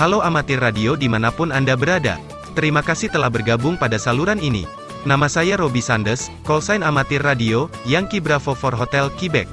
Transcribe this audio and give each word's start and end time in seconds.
Halo 0.00 0.24
amatir 0.24 0.64
radio 0.64 0.96
di 0.96 1.12
mana 1.12 1.28
pun 1.28 1.52
Anda 1.52 1.76
berada. 1.76 2.16
Terima 2.56 2.80
kasih 2.80 3.12
telah 3.12 3.28
bergabung 3.28 3.76
pada 3.76 4.00
saluran 4.00 4.40
ini. 4.40 4.64
Nama 5.04 5.28
saya 5.28 5.60
Robi 5.60 5.84
Sandes, 5.84 6.32
callsign 6.48 6.80
amatir 6.80 7.20
radio, 7.20 7.68
Yankee 7.84 8.16
Bravo 8.16 8.56
for 8.56 8.72
Hotel 8.72 9.12
Quebec. 9.20 9.44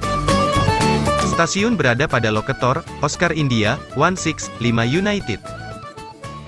Stasiun 1.28 1.76
berada 1.76 2.08
pada 2.08 2.32
lokator, 2.32 2.80
Oscar 3.04 3.36
India, 3.36 3.76
165 3.92 4.56
United. 4.88 5.36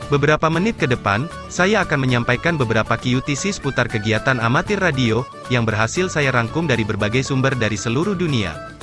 Beberapa 0.09 0.49
menit 0.49 0.81
ke 0.81 0.89
depan, 0.89 1.29
saya 1.53 1.85
akan 1.85 2.01
menyampaikan 2.01 2.57
beberapa 2.57 2.97
QTC 2.97 3.53
seputar 3.53 3.85
kegiatan 3.85 4.41
amatir 4.41 4.81
radio, 4.81 5.29
yang 5.53 5.69
berhasil 5.69 6.09
saya 6.09 6.33
rangkum 6.33 6.65
dari 6.65 6.89
berbagai 6.89 7.21
sumber 7.21 7.53
dari 7.53 7.77
seluruh 7.77 8.17
dunia. 8.17 8.80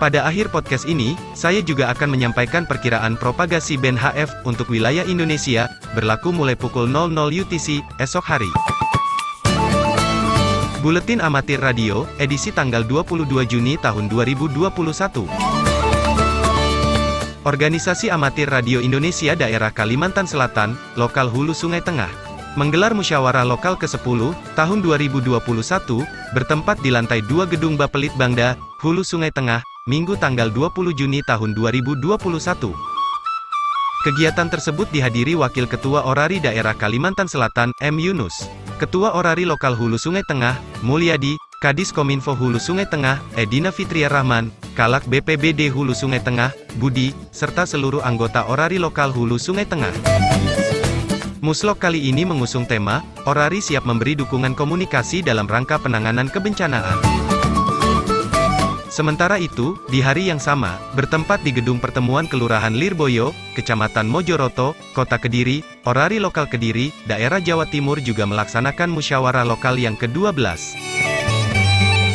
Pada 0.00 0.24
akhir 0.24 0.48
podcast 0.48 0.88
ini, 0.88 1.12
saya 1.36 1.60
juga 1.60 1.92
akan 1.92 2.16
menyampaikan 2.16 2.64
perkiraan 2.64 3.20
propagasi 3.20 3.76
band 3.76 4.00
HF 4.00 4.48
untuk 4.48 4.72
wilayah 4.72 5.04
Indonesia, 5.04 5.68
berlaku 5.92 6.32
mulai 6.32 6.56
pukul 6.56 6.88
00 6.88 7.12
UTC, 7.28 7.84
esok 8.00 8.24
hari. 8.24 8.48
Buletin 10.80 11.20
Amatir 11.20 11.60
Radio, 11.60 12.08
edisi 12.16 12.48
tanggal 12.48 12.80
22 12.88 13.28
Juni 13.44 13.76
tahun 13.76 14.08
2021. 14.08 14.72
Organisasi 17.44 18.08
Amatir 18.08 18.48
Radio 18.48 18.80
Indonesia 18.80 19.36
Daerah 19.36 19.68
Kalimantan 19.68 20.24
Selatan, 20.24 20.80
Lokal 20.96 21.28
Hulu 21.28 21.52
Sungai 21.52 21.84
Tengah, 21.84 22.08
menggelar 22.56 22.96
musyawarah 22.96 23.44
lokal 23.44 23.76
ke-10, 23.76 24.32
tahun 24.56 24.78
2021, 24.80 25.44
bertempat 26.32 26.80
di 26.80 26.88
lantai 26.88 27.20
2 27.20 27.52
Gedung 27.52 27.76
Bapelit 27.76 28.16
Bangda, 28.16 28.56
Hulu 28.80 29.04
Sungai 29.04 29.28
Tengah, 29.28 29.60
Minggu 29.90 30.14
tanggal 30.14 30.54
20 30.54 30.94
Juni 30.94 31.18
tahun 31.26 31.50
2021. 31.58 32.14
Kegiatan 34.06 34.46
tersebut 34.46 34.86
dihadiri 34.94 35.34
Wakil 35.34 35.66
Ketua 35.66 36.06
Orari 36.06 36.38
Daerah 36.38 36.78
Kalimantan 36.78 37.26
Selatan, 37.26 37.74
M. 37.82 37.98
Yunus. 37.98 38.46
Ketua 38.78 39.18
Orari 39.18 39.42
Lokal 39.42 39.74
Hulu 39.74 39.98
Sungai 39.98 40.22
Tengah, 40.22 40.54
Mulyadi, 40.86 41.34
Kadis 41.58 41.90
Kominfo 41.90 42.38
Hulu 42.38 42.62
Sungai 42.62 42.86
Tengah, 42.86 43.18
Edina 43.34 43.74
Fitria 43.74 44.06
Rahman, 44.06 44.54
Kalak 44.78 45.10
BPBD 45.10 45.74
Hulu 45.74 45.90
Sungai 45.90 46.22
Tengah, 46.22 46.54
Budi, 46.78 47.10
serta 47.34 47.66
seluruh 47.66 48.06
anggota 48.06 48.46
Orari 48.46 48.78
Lokal 48.78 49.10
Hulu 49.10 49.42
Sungai 49.42 49.66
Tengah. 49.66 49.90
Muslok 51.42 51.82
kali 51.82 52.06
ini 52.06 52.22
mengusung 52.22 52.62
tema, 52.62 53.02
Orari 53.26 53.58
siap 53.58 53.82
memberi 53.82 54.14
dukungan 54.14 54.54
komunikasi 54.54 55.26
dalam 55.26 55.50
rangka 55.50 55.82
penanganan 55.82 56.30
kebencanaan. 56.30 57.19
Sementara 58.90 59.38
itu, 59.38 59.78
di 59.86 60.02
hari 60.02 60.34
yang 60.34 60.42
sama, 60.42 60.82
bertempat 60.98 61.46
di 61.46 61.54
Gedung 61.54 61.78
Pertemuan 61.78 62.26
Kelurahan 62.26 62.74
Lirboyo, 62.74 63.30
Kecamatan 63.54 64.10
Mojoroto, 64.10 64.74
Kota 64.98 65.14
Kediri, 65.14 65.62
Orari 65.86 66.18
Lokal 66.18 66.50
Kediri, 66.50 66.90
Daerah 67.06 67.38
Jawa 67.38 67.70
Timur 67.70 68.02
juga 68.02 68.26
melaksanakan 68.26 68.90
musyawarah 68.90 69.46
lokal 69.46 69.78
yang 69.78 69.94
ke-12. 69.94 70.74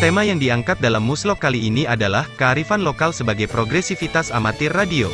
Tema 0.03 0.27
yang 0.27 0.35
diangkat 0.35 0.83
dalam 0.83 1.07
muslok 1.07 1.39
kali 1.39 1.63
ini 1.63 1.87
adalah, 1.87 2.27
kearifan 2.35 2.83
lokal 2.83 3.15
sebagai 3.15 3.47
progresivitas 3.47 4.35
amatir 4.35 4.75
radio. 4.75 5.07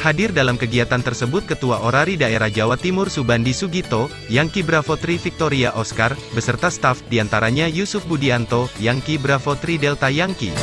Hadir 0.00 0.32
dalam 0.32 0.56
kegiatan 0.56 1.04
tersebut 1.04 1.44
Ketua 1.44 1.84
Orari 1.84 2.16
Daerah 2.16 2.48
Jawa 2.48 2.80
Timur 2.80 3.12
Subandi 3.12 3.52
Sugito, 3.52 4.08
Yangki 4.32 4.64
Bravo 4.64 4.96
Tri 4.96 5.20
Victoria 5.20 5.76
Oscar, 5.76 6.16
beserta 6.32 6.72
staf, 6.72 7.04
di 7.12 7.20
antaranya 7.20 7.68
Yusuf 7.68 8.08
Budianto, 8.08 8.72
Yangki 8.80 9.20
Bravo 9.20 9.60
Tri 9.60 9.76
Delta 9.76 10.08
Yangki. 10.08 10.56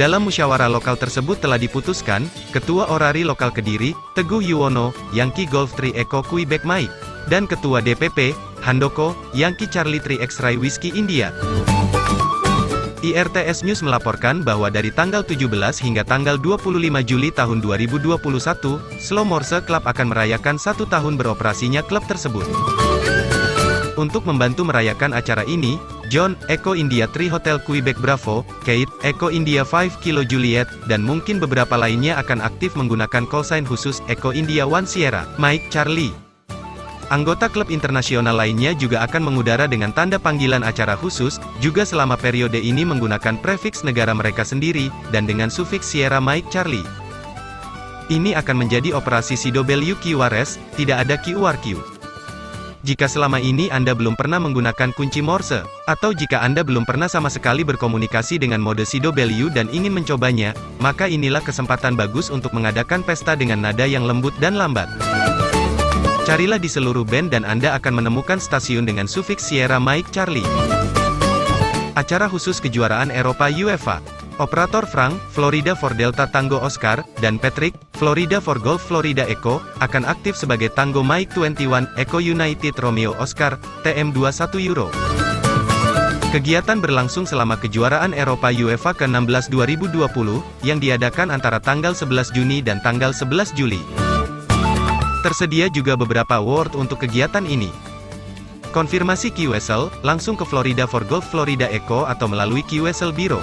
Dalam 0.00 0.24
musyawarah 0.24 0.72
lokal 0.72 0.96
tersebut 0.96 1.44
telah 1.44 1.60
diputuskan, 1.60 2.24
Ketua 2.48 2.88
Orari 2.88 3.28
Lokal 3.28 3.52
Kediri, 3.52 3.92
Teguh 4.16 4.40
Yuwono, 4.40 4.96
Yangki 5.12 5.44
Golf 5.44 5.76
Tri 5.76 5.92
Eko 5.92 6.24
Kuibek 6.24 6.64
Mike, 6.64 6.90
dan 7.28 7.44
Ketua 7.44 7.84
DPP, 7.84 8.32
Handoko, 8.64 9.12
Yangki 9.36 9.68
Charlie 9.68 10.00
Tri 10.00 10.16
X-Ray 10.16 10.56
Whiskey 10.56 10.96
India. 10.96 11.28
IRTS 13.02 13.66
News 13.66 13.82
melaporkan 13.82 14.46
bahwa 14.46 14.70
dari 14.70 14.94
tanggal 14.94 15.26
17 15.26 15.50
hingga 15.82 16.06
tanggal 16.06 16.38
25 16.38 16.70
Juli 17.02 17.34
tahun 17.34 17.58
2021, 17.58 18.16
Slow 19.02 19.26
Morse 19.26 19.58
Club 19.66 19.82
akan 19.82 20.06
merayakan 20.14 20.54
satu 20.56 20.86
tahun 20.86 21.18
beroperasinya 21.18 21.82
klub 21.82 22.06
tersebut. 22.06 22.46
Untuk 23.98 24.24
membantu 24.24 24.64
merayakan 24.64 25.12
acara 25.12 25.44
ini, 25.44 25.76
John, 26.08 26.38
Echo 26.46 26.78
India 26.78 27.10
3 27.10 27.28
Hotel 27.28 27.58
Quebec 27.60 27.98
Bravo, 27.98 28.46
Kate, 28.62 28.88
Echo 29.04 29.28
India 29.28 29.66
5 29.66 29.98
Kilo 30.00 30.22
Juliet, 30.22 30.70
dan 30.86 31.02
mungkin 31.02 31.42
beberapa 31.42 31.76
lainnya 31.76 32.16
akan 32.22 32.40
aktif 32.40 32.72
menggunakan 32.78 33.26
call 33.28 33.44
sign 33.44 33.66
khusus 33.66 33.98
Echo 34.06 34.30
India 34.30 34.64
1 34.64 34.86
Sierra, 34.86 35.26
Mike 35.36 35.68
Charlie. 35.68 36.21
Anggota 37.12 37.52
klub 37.52 37.68
internasional 37.68 38.32
lainnya 38.40 38.72
juga 38.72 39.04
akan 39.04 39.28
mengudara 39.28 39.68
dengan 39.68 39.92
tanda 39.92 40.16
panggilan 40.16 40.64
acara 40.64 40.96
khusus, 40.96 41.36
juga 41.60 41.84
selama 41.84 42.16
periode 42.16 42.56
ini 42.56 42.88
menggunakan 42.88 43.36
prefiks 43.36 43.84
negara 43.84 44.16
mereka 44.16 44.48
sendiri, 44.48 44.88
dan 45.12 45.28
dengan 45.28 45.52
sufiks 45.52 45.92
Sierra 45.92 46.24
Mike 46.24 46.48
Charlie. 46.48 46.88
Ini 48.08 48.32
akan 48.40 48.64
menjadi 48.64 48.96
operasi 48.96 49.36
CWQRS, 49.36 50.56
tidak 50.80 51.04
ada 51.04 51.20
QRQ. 51.20 51.84
Jika 52.80 53.04
selama 53.04 53.36
ini 53.44 53.68
Anda 53.68 53.92
belum 53.92 54.16
pernah 54.16 54.40
menggunakan 54.40 54.96
kunci 54.96 55.20
Morse, 55.20 55.68
atau 55.84 56.16
jika 56.16 56.40
Anda 56.40 56.64
belum 56.64 56.88
pernah 56.88 57.12
sama 57.12 57.28
sekali 57.28 57.60
berkomunikasi 57.60 58.40
dengan 58.40 58.64
mode 58.64 58.88
CW 58.88 59.52
dan 59.52 59.68
ingin 59.68 59.92
mencobanya, 59.92 60.56
maka 60.80 61.12
inilah 61.12 61.44
kesempatan 61.44 61.92
bagus 61.92 62.32
untuk 62.32 62.56
mengadakan 62.56 63.04
pesta 63.04 63.36
dengan 63.36 63.60
nada 63.60 63.84
yang 63.84 64.08
lembut 64.08 64.32
dan 64.40 64.56
lambat. 64.56 64.88
Carilah 66.32 66.56
di 66.56 66.64
seluruh 66.64 67.04
band 67.04 67.36
dan 67.36 67.44
Anda 67.44 67.76
akan 67.76 68.00
menemukan 68.00 68.40
stasiun 68.40 68.88
dengan 68.88 69.04
sufiks 69.04 69.52
Sierra 69.52 69.76
Mike 69.76 70.16
Charlie. 70.16 70.48
Acara 71.92 72.24
khusus 72.24 72.56
kejuaraan 72.56 73.12
Eropa 73.12 73.52
UEFA. 73.52 74.00
Operator 74.40 74.88
Frank, 74.88 75.20
Florida 75.28 75.76
for 75.76 75.92
Delta 75.92 76.24
Tango 76.24 76.56
Oscar, 76.56 77.04
dan 77.20 77.36
Patrick, 77.36 77.76
Florida 78.00 78.40
for 78.40 78.56
Golf 78.56 78.80
Florida 78.80 79.28
Echo, 79.28 79.60
akan 79.84 80.08
aktif 80.08 80.32
sebagai 80.32 80.72
Tango 80.72 81.04
Mike 81.04 81.36
21, 81.36 82.00
Echo 82.00 82.16
United 82.16 82.80
Romeo 82.80 83.12
Oscar, 83.20 83.60
TM21 83.84 84.56
Euro. 84.72 84.88
Kegiatan 86.32 86.80
berlangsung 86.80 87.28
selama 87.28 87.60
kejuaraan 87.60 88.16
Eropa 88.16 88.48
UEFA 88.48 88.96
ke-16 88.96 89.52
2020, 89.52 90.00
yang 90.64 90.80
diadakan 90.80 91.28
antara 91.28 91.60
tanggal 91.60 91.92
11 91.92 92.32
Juni 92.32 92.64
dan 92.64 92.80
tanggal 92.80 93.12
11 93.12 93.52
Juli. 93.52 93.84
Tersedia 95.22 95.70
juga 95.70 95.94
beberapa 95.94 96.42
award 96.42 96.74
untuk 96.74 97.06
kegiatan 97.06 97.46
ini. 97.46 97.70
Konfirmasi 98.74 99.30
QSL, 99.30 100.02
langsung 100.02 100.34
ke 100.34 100.42
Florida 100.42 100.88
for 100.90 101.06
Golf 101.06 101.30
Florida 101.30 101.70
Echo 101.70 102.04
atau 102.10 102.26
melalui 102.26 102.66
QSL 102.66 103.14
Biro. 103.14 103.38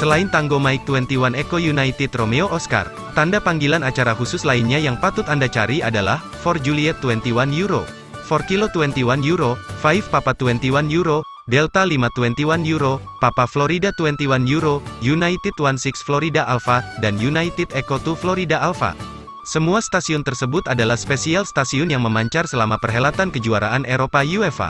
Selain 0.00 0.32
Tango 0.32 0.56
Mike 0.56 0.88
21 0.88 1.36
Echo 1.36 1.60
United 1.60 2.10
Romeo 2.16 2.48
Oscar, 2.48 2.88
tanda 3.12 3.36
panggilan 3.36 3.84
acara 3.84 4.16
khusus 4.16 4.48
lainnya 4.48 4.80
yang 4.80 4.96
patut 4.96 5.28
Anda 5.28 5.44
cari 5.46 5.84
adalah, 5.84 6.24
for 6.40 6.56
Juliet 6.56 6.96
21 7.04 7.52
Euro, 7.52 7.84
for 8.24 8.40
Kilo 8.48 8.72
21 8.72 9.20
Euro, 9.28 9.60
5 9.84 10.08
Papa 10.08 10.32
21 10.32 10.88
Euro, 10.96 11.20
Delta 11.44 11.84
5 11.84 12.00
21 12.16 12.64
Euro, 12.72 13.04
Papa 13.20 13.44
Florida 13.44 13.92
21 13.92 14.48
Euro, 14.48 14.80
United 15.04 15.52
16 15.60 16.00
Florida 16.00 16.48
Alpha, 16.48 16.80
dan 17.04 17.20
United 17.20 17.68
Echo 17.76 18.00
2 18.00 18.16
Florida 18.16 18.56
Alpha. 18.56 19.19
Semua 19.40 19.80
stasiun 19.80 20.20
tersebut 20.20 20.68
adalah 20.68 21.00
spesial 21.00 21.48
stasiun 21.48 21.88
yang 21.88 22.04
memancar 22.04 22.44
selama 22.44 22.76
perhelatan 22.76 23.32
kejuaraan 23.32 23.88
Eropa 23.88 24.20
UEFA. 24.20 24.68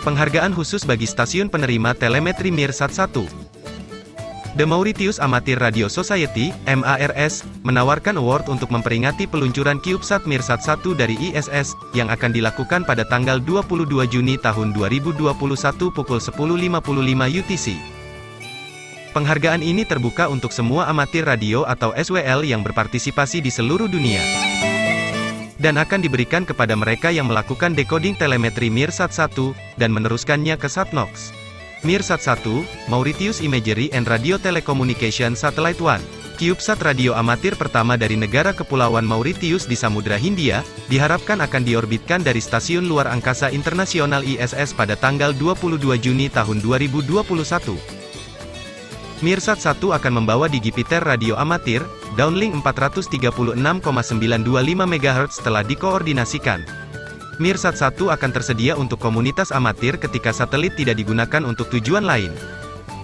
Penghargaan 0.00 0.56
khusus 0.56 0.88
bagi 0.88 1.04
stasiun 1.04 1.52
penerima 1.52 1.92
telemetri 1.92 2.48
Mirsat 2.48 2.96
1. 2.96 3.12
The 4.56 4.64
Mauritius 4.64 5.20
Amateur 5.20 5.60
Radio 5.60 5.92
Society, 5.92 6.48
MARS, 6.64 7.44
menawarkan 7.60 8.16
award 8.16 8.48
untuk 8.48 8.72
memperingati 8.72 9.28
peluncuran 9.28 9.84
CubeSat 9.84 10.24
Mirsat 10.24 10.64
1 10.64 10.80
dari 10.96 11.20
ISS, 11.20 11.76
yang 11.92 12.08
akan 12.08 12.32
dilakukan 12.32 12.88
pada 12.88 13.04
tanggal 13.04 13.36
22 13.44 13.84
Juni 14.08 14.40
tahun 14.40 14.72
2021 14.72 15.28
pukul 15.92 16.18
10.55 16.18 16.88
UTC. 17.36 17.99
Penghargaan 19.10 19.66
ini 19.66 19.82
terbuka 19.82 20.30
untuk 20.30 20.54
semua 20.54 20.86
amatir 20.86 21.26
radio 21.26 21.66
atau 21.66 21.90
SWL 21.98 22.46
yang 22.46 22.62
berpartisipasi 22.62 23.42
di 23.42 23.50
seluruh 23.50 23.90
dunia. 23.90 24.22
Dan 25.58 25.82
akan 25.82 25.98
diberikan 25.98 26.46
kepada 26.46 26.78
mereka 26.78 27.10
yang 27.10 27.26
melakukan 27.26 27.74
decoding 27.74 28.14
telemetri 28.14 28.70
Mirsat 28.70 29.10
1, 29.10 29.34
dan 29.82 29.90
meneruskannya 29.90 30.54
ke 30.54 30.70
Satnox. 30.70 31.34
Mirsat 31.82 32.22
1, 32.22 32.46
Mauritius 32.86 33.42
Imagery 33.42 33.90
and 33.90 34.06
Radio 34.06 34.38
Telecommunication 34.38 35.34
Satellite 35.34 35.82
1. 35.82 35.98
CubeSat 36.38 36.78
radio 36.80 37.12
amatir 37.18 37.58
pertama 37.58 37.98
dari 37.98 38.14
negara 38.14 38.54
kepulauan 38.54 39.04
Mauritius 39.04 39.66
di 39.66 39.74
Samudra 39.74 40.16
Hindia, 40.22 40.62
diharapkan 40.86 41.42
akan 41.42 41.66
diorbitkan 41.66 42.22
dari 42.22 42.38
Stasiun 42.38 42.86
Luar 42.86 43.10
Angkasa 43.10 43.50
Internasional 43.50 44.22
ISS 44.22 44.70
pada 44.72 44.94
tanggal 44.94 45.34
22 45.34 45.98
Juni 45.98 46.30
tahun 46.30 46.62
2021. 46.62 47.99
Mirsat 49.20 49.60
1 49.60 49.84
akan 49.84 50.12
membawa 50.16 50.48
Digipiter 50.48 51.04
radio 51.04 51.36
amatir, 51.36 51.84
downlink 52.16 52.56
436,925 52.64 53.60
MHz 54.80 55.44
telah 55.44 55.60
dikoordinasikan. 55.60 56.64
Mirsat 57.36 57.76
1 57.76 58.00
akan 58.00 58.30
tersedia 58.32 58.80
untuk 58.80 58.96
komunitas 58.96 59.52
amatir 59.52 60.00
ketika 60.00 60.32
satelit 60.32 60.72
tidak 60.72 60.96
digunakan 60.96 61.44
untuk 61.44 61.68
tujuan 61.68 62.08
lain. 62.08 62.32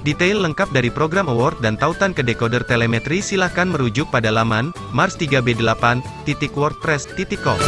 Detail 0.09 0.41
lengkap 0.41 0.73
dari 0.73 0.89
program 0.89 1.29
award 1.29 1.61
dan 1.61 1.77
tautan 1.77 2.17
ke 2.17 2.25
decoder 2.25 2.65
telemetri 2.65 3.21
silahkan 3.21 3.69
merujuk 3.69 4.09
pada 4.09 4.33
laman 4.33 4.73
mars3b8.wordpress.com. 4.97 7.61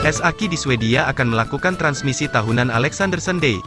SAKI 0.00 0.48
di 0.50 0.56
Swedia 0.58 1.06
akan 1.06 1.38
melakukan 1.38 1.78
transmisi 1.78 2.26
tahunan 2.26 2.66
Alexanderson 2.72 3.38
Day. 3.38 3.60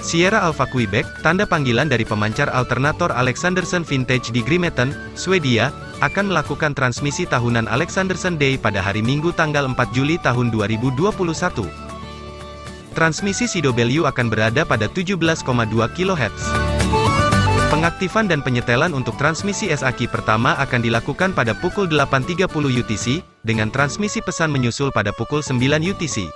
Sierra 0.00 0.40
Alpha 0.40 0.64
Quebec, 0.64 1.04
tanda 1.20 1.44
panggilan 1.44 1.84
dari 1.84 2.08
pemancar 2.08 2.48
alternator 2.48 3.12
Alexanderson 3.12 3.84
Vintage 3.84 4.32
di 4.32 4.40
Grimeton, 4.40 4.96
Swedia, 5.12 5.68
akan 6.00 6.32
melakukan 6.32 6.72
transmisi 6.72 7.28
tahunan 7.28 7.68
Alexanderson 7.68 8.40
Day 8.40 8.56
pada 8.56 8.80
hari 8.80 9.04
Minggu 9.04 9.36
tanggal 9.36 9.68
4 9.68 9.76
Juli 9.92 10.16
tahun 10.16 10.48
2021. 10.48 11.12
Transmisi 12.96 13.44
CW 13.46 14.08
akan 14.08 14.26
berada 14.32 14.64
pada 14.64 14.88
17,2 14.88 15.44
kHz. 15.94 16.42
Pengaktifan 17.70 18.26
dan 18.26 18.42
penyetelan 18.42 18.90
untuk 18.96 19.14
transmisi 19.14 19.70
SAKI 19.70 20.10
pertama 20.10 20.58
akan 20.58 20.82
dilakukan 20.82 21.30
pada 21.30 21.54
pukul 21.54 21.86
8.30 21.86 22.50
UTC, 22.50 23.22
dengan 23.46 23.70
transmisi 23.70 24.18
pesan 24.18 24.50
menyusul 24.50 24.90
pada 24.90 25.14
pukul 25.14 25.38
9 25.38 25.60
UTC. 25.78 26.26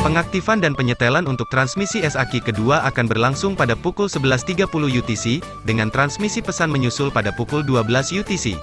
Pengaktifan 0.00 0.64
dan 0.64 0.72
penyetelan 0.72 1.28
untuk 1.28 1.52
transmisi 1.52 2.00
SAKI 2.00 2.40
kedua 2.40 2.80
akan 2.88 3.04
berlangsung 3.04 3.52
pada 3.52 3.76
pukul 3.76 4.08
11.30 4.08 4.64
UTC, 4.96 5.44
dengan 5.68 5.92
transmisi 5.92 6.40
pesan 6.40 6.72
menyusul 6.72 7.12
pada 7.12 7.28
pukul 7.36 7.60
12 7.60 8.24
UTC. 8.24 8.56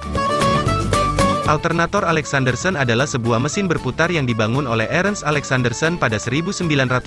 Alternator 1.46 2.10
Alexanderson 2.10 2.74
adalah 2.74 3.06
sebuah 3.06 3.38
mesin 3.38 3.70
berputar 3.70 4.10
yang 4.10 4.26
dibangun 4.26 4.66
oleh 4.66 4.90
Ernst 4.90 5.22
Alexanderson 5.30 6.02
pada 6.02 6.18
1904, 6.18 7.06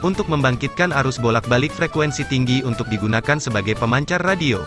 untuk 0.00 0.26
membangkitkan 0.32 0.96
arus 1.04 1.20
bolak-balik 1.20 1.70
frekuensi 1.76 2.24
tinggi 2.32 2.64
untuk 2.64 2.88
digunakan 2.88 3.36
sebagai 3.36 3.76
pemancar 3.76 4.24
radio. 4.24 4.64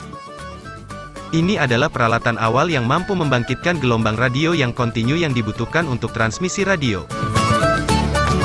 Ini 1.34 1.58
adalah 1.66 1.90
peralatan 1.90 2.38
awal 2.38 2.70
yang 2.70 2.86
mampu 2.86 3.18
membangkitkan 3.18 3.82
gelombang 3.82 4.22
radio 4.22 4.54
yang 4.54 4.70
kontinu 4.70 5.18
yang 5.18 5.34
dibutuhkan 5.34 5.90
untuk 5.90 6.14
transmisi 6.14 6.62
radio. 6.62 7.10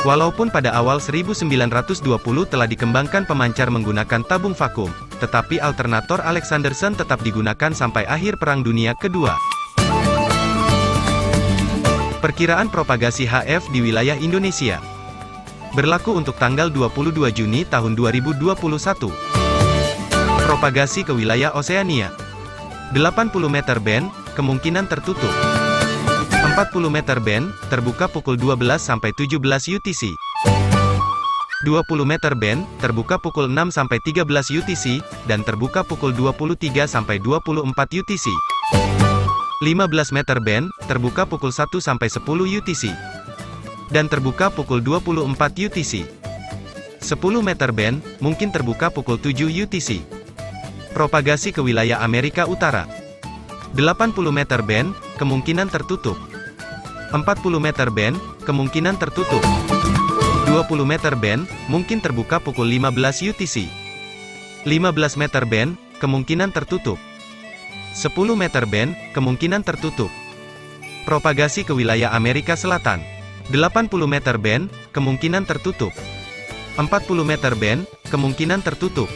Walaupun 0.09 0.49
pada 0.49 0.73
awal 0.73 1.05
1920 1.05 1.69
telah 2.49 2.65
dikembangkan 2.65 3.29
pemancar 3.29 3.69
menggunakan 3.69 4.25
tabung 4.25 4.57
vakum, 4.57 4.89
tetapi 5.21 5.61
alternator 5.61 6.25
Alexanderson 6.25 6.97
tetap 6.97 7.21
digunakan 7.21 7.77
sampai 7.77 8.09
akhir 8.09 8.41
Perang 8.41 8.65
Dunia 8.65 8.97
Kedua. 8.97 9.37
Perkiraan 12.25 12.73
propagasi 12.73 13.29
HF 13.29 13.69
di 13.69 13.85
wilayah 13.85 14.17
Indonesia 14.17 14.81
berlaku 15.77 16.17
untuk 16.17 16.41
tanggal 16.41 16.73
22 16.73 17.29
Juni 17.29 17.69
tahun 17.69 17.93
2021. 17.93 18.49
Propagasi 20.49 21.05
ke 21.05 21.13
wilayah 21.13 21.53
Oseania 21.53 22.09
80 22.97 23.29
meter 23.53 23.77
band, 23.77 24.09
kemungkinan 24.33 24.89
tertutup. 24.89 25.58
40 26.59 26.91
meter 26.91 27.23
band, 27.23 27.55
terbuka 27.71 28.11
pukul 28.11 28.35
12 28.35 28.83
sampai 28.83 29.15
17 29.15 29.39
UTC. 29.79 30.11
20 31.63 32.03
meter 32.03 32.35
band, 32.35 32.67
terbuka 32.83 33.15
pukul 33.15 33.47
6 33.47 33.71
sampai 33.71 34.03
13 34.03 34.27
UTC, 34.59 34.99
dan 35.31 35.47
terbuka 35.47 35.87
pukul 35.87 36.11
23 36.11 36.91
sampai 36.91 37.23
24 37.23 37.63
UTC. 38.03 38.27
15 39.63 40.11
meter 40.11 40.43
band, 40.43 40.67
terbuka 40.91 41.31
pukul 41.31 41.55
1 41.55 41.79
sampai 41.79 42.11
10 42.11 42.27
UTC. 42.27 42.91
Dan 43.95 44.11
terbuka 44.11 44.51
pukul 44.51 44.83
24 44.83 45.63
UTC. 45.63 46.11
10 47.07 47.39
meter 47.39 47.71
band, 47.71 48.03
mungkin 48.19 48.51
terbuka 48.51 48.91
pukul 48.91 49.15
7 49.23 49.47
UTC. 49.47 50.03
Propagasi 50.91 51.55
ke 51.55 51.63
wilayah 51.63 52.03
Amerika 52.03 52.51
Utara. 52.51 52.91
80 53.79 54.11
meter 54.35 54.59
band, 54.67 54.91
kemungkinan 55.23 55.71
tertutup. 55.71 56.19
40 57.09 57.57
meter 57.57 57.89
band, 57.89 58.21
kemungkinan 58.45 59.01
tertutup. 59.01 59.41
20 60.45 60.85
meter 60.85 61.17
band, 61.17 61.49
mungkin 61.73 62.05
terbuka 62.05 62.37
pukul 62.37 62.69
15 62.69 63.33
UTC. 63.33 63.65
15 64.69 65.17
meter 65.17 65.49
band, 65.49 65.81
kemungkinan 66.05 66.53
tertutup. 66.53 67.01
10 67.97 68.13
meter 68.37 68.69
band, 68.69 68.93
kemungkinan 69.17 69.65
tertutup. 69.65 70.13
Propagasi 71.09 71.65
ke 71.65 71.73
wilayah 71.73 72.13
Amerika 72.13 72.53
Selatan. 72.53 73.01
80 73.49 73.89
meter 74.05 74.37
band, 74.37 74.69
kemungkinan 74.93 75.49
tertutup. 75.49 75.97
40 76.77 77.25
meter 77.25 77.57
band, 77.57 77.89
kemungkinan 78.13 78.61
tertutup. 78.61 79.09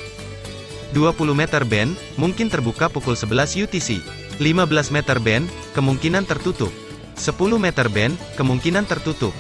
20 0.97 1.37
meter 1.37 1.69
band, 1.69 1.93
mungkin 2.17 2.49
terbuka 2.49 2.89
pukul 2.89 3.21
11 3.21 3.69
UTC. 3.69 4.01
15 4.41 4.89
meter 4.89 5.21
band, 5.21 5.45
kemungkinan 5.77 6.25
tertutup. 6.25 6.73
10 7.23 7.39
meter 7.55 7.87
band, 7.87 8.19
kemungkinan 8.35 8.83
tertutup. 8.91 9.31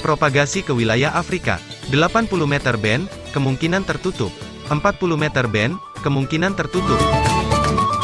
Propagasi 0.00 0.64
ke 0.64 0.72
wilayah 0.72 1.12
Afrika. 1.12 1.60
80 1.92 2.32
meter 2.48 2.80
band, 2.80 3.04
kemungkinan 3.36 3.84
tertutup. 3.84 4.32
40 4.72 4.80
meter 5.20 5.44
band, 5.44 5.76
kemungkinan 6.00 6.56
tertutup. 6.56 6.96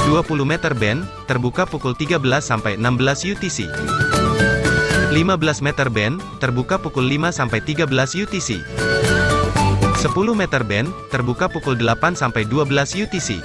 20 0.04 0.44
meter 0.44 0.76
band, 0.76 1.08
terbuka 1.24 1.64
pukul 1.64 1.96
13 1.96 2.20
sampai 2.44 2.76
16 2.76 3.32
UTC. 3.32 3.64
15 5.08 5.64
meter 5.64 5.88
band, 5.88 6.20
terbuka 6.36 6.76
pukul 6.76 7.08
5 7.08 7.32
sampai 7.32 7.64
13 7.64 7.88
UTC. 8.20 8.60
10 8.60 10.36
meter 10.36 10.62
band, 10.68 10.92
terbuka 11.08 11.48
pukul 11.48 11.80
8 11.80 12.12
sampai 12.12 12.44
12 12.44 13.08
UTC. 13.08 13.40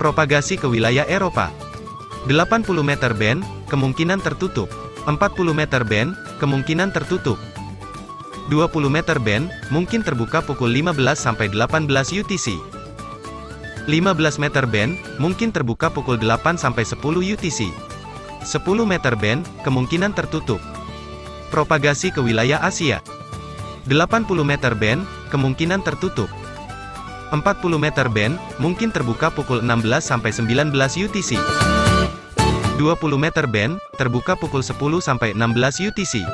Propagasi 0.00 0.58
ke 0.58 0.66
wilayah 0.66 1.06
Eropa. 1.06 1.52
80 2.24 2.64
meter 2.80 3.12
band, 3.12 3.44
kemungkinan 3.70 4.18
tertutup. 4.18 4.66
40 5.06 5.54
meter 5.54 5.86
band, 5.86 6.18
kemungkinan 6.42 6.90
tertutup. 6.90 7.38
20 8.50 8.90
meter 8.90 9.22
band, 9.22 9.46
mungkin 9.70 10.02
terbuka 10.02 10.42
pukul 10.42 10.74
15 10.74 11.14
sampai 11.14 11.46
18 11.54 11.86
UTC. 12.10 12.58
15 13.86 14.42
meter 14.42 14.66
band, 14.66 14.98
mungkin 15.22 15.54
terbuka 15.54 15.88
pukul 15.88 16.18
8 16.18 16.58
sampai 16.58 16.82
10 16.82 17.22
UTC. 17.22 17.70
10 18.42 18.58
meter 18.82 19.14
band, 19.14 19.46
kemungkinan 19.62 20.12
tertutup. 20.12 20.58
Propagasi 21.54 22.10
ke 22.10 22.18
wilayah 22.18 22.58
Asia. 22.58 22.98
80 23.86 24.26
meter 24.42 24.74
band, 24.74 25.06
kemungkinan 25.30 25.86
tertutup. 25.86 26.28
40 27.30 27.78
meter 27.78 28.10
band, 28.10 28.34
mungkin 28.58 28.90
terbuka 28.90 29.30
pukul 29.30 29.62
16 29.62 30.02
sampai 30.02 30.34
19 30.34 30.74
UTC. 31.06 31.38
20 32.80 33.20
meter 33.20 33.44
band, 33.44 33.76
terbuka 34.00 34.32
pukul 34.40 34.64
10 34.64 35.04
sampai 35.04 35.36
16 35.36 35.84
UTC. 35.92 36.24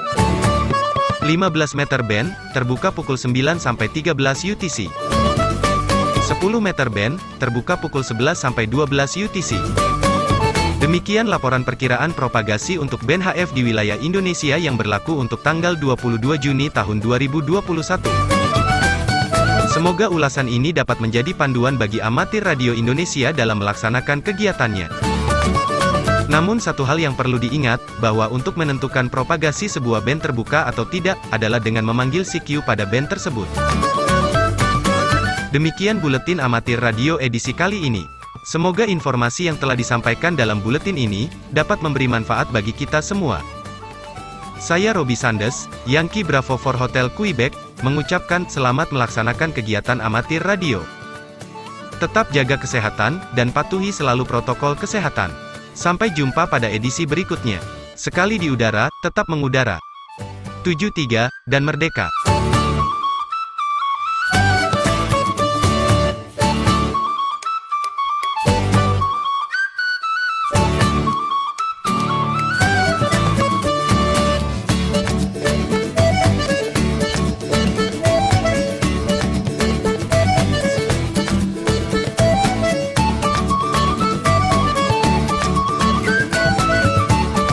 15 1.27 1.75
meter 1.75 2.07
band, 2.07 2.31
terbuka 2.55 2.95
pukul 2.95 3.19
9 3.19 3.59
sampai 3.59 3.91
13 3.91 4.15
UTC. 4.55 4.87
10 4.87 6.63
meter 6.63 6.87
band, 6.87 7.19
terbuka 7.43 7.75
pukul 7.75 8.07
11 8.07 8.39
sampai 8.39 8.71
12 8.71 9.27
UTC. 9.27 9.59
Demikian 10.79 11.27
laporan 11.27 11.67
perkiraan 11.67 12.15
propagasi 12.15 12.79
untuk 12.79 13.03
band 13.03 13.27
HF 13.27 13.51
di 13.51 13.67
wilayah 13.67 13.99
Indonesia 13.99 14.55
yang 14.55 14.79
berlaku 14.79 15.19
untuk 15.19 15.43
tanggal 15.43 15.75
22 15.75 16.23
Juni 16.39 16.71
tahun 16.71 17.03
2021. 17.03 18.07
Semoga 19.67 20.07
ulasan 20.07 20.47
ini 20.47 20.71
dapat 20.71 21.03
menjadi 21.03 21.35
panduan 21.35 21.75
bagi 21.75 21.99
amatir 21.99 22.47
radio 22.47 22.71
Indonesia 22.71 23.35
dalam 23.35 23.59
melaksanakan 23.59 24.23
kegiatannya. 24.23 25.16
Namun 26.27 26.59
satu 26.59 26.83
hal 26.83 26.99
yang 26.99 27.15
perlu 27.15 27.39
diingat, 27.39 27.79
bahwa 28.03 28.27
untuk 28.27 28.59
menentukan 28.59 29.07
propagasi 29.07 29.71
sebuah 29.71 30.03
band 30.03 30.27
terbuka 30.27 30.67
atau 30.67 30.83
tidak, 30.83 31.15
adalah 31.31 31.63
dengan 31.63 31.87
memanggil 31.87 32.27
CQ 32.27 32.67
pada 32.67 32.83
band 32.83 33.07
tersebut. 33.15 33.47
Demikian 35.55 36.03
Buletin 36.03 36.43
Amatir 36.43 36.83
Radio 36.83 37.23
edisi 37.23 37.55
kali 37.55 37.87
ini. 37.87 38.03
Semoga 38.43 38.87
informasi 38.87 39.51
yang 39.51 39.59
telah 39.59 39.75
disampaikan 39.79 40.35
dalam 40.35 40.63
buletin 40.63 40.99
ini, 40.99 41.31
dapat 41.55 41.83
memberi 41.83 42.07
manfaat 42.11 42.51
bagi 42.51 42.75
kita 42.75 43.03
semua. 43.03 43.43
Saya 44.59 44.95
Robi 44.95 45.15
Sandes, 45.15 45.71
Yankee 45.87 46.27
Bravo 46.27 46.59
for 46.59 46.75
Hotel 46.75 47.07
Quebec, 47.11 47.55
mengucapkan 47.87 48.47
selamat 48.51 48.91
melaksanakan 48.91 49.55
kegiatan 49.55 50.03
amatir 50.03 50.43
radio. 50.43 50.83
Tetap 52.03 52.29
jaga 52.35 52.59
kesehatan, 52.59 53.23
dan 53.39 53.55
patuhi 53.55 53.95
selalu 53.95 54.27
protokol 54.27 54.75
kesehatan. 54.75 55.46
Sampai 55.77 56.09
jumpa 56.17 56.49
pada 56.49 56.73
edisi 56.73 57.05
berikutnya. 57.05 57.61
Sekali 57.93 58.41
di 58.41 58.49
udara, 58.49 58.89
tetap 59.05 59.29
mengudara. 59.29 59.77
73, 60.65 61.29
dan 61.45 61.69
merdeka. 61.69 62.09